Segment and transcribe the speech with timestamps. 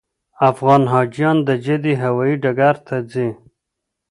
[0.49, 3.29] افغان حاجیان د جدې هوایي ډګر ته ځي.